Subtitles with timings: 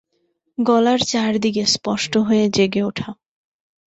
[0.57, 3.09] গলার চারদিকে স্পষ্ট হয়ে জেগে ওঠা।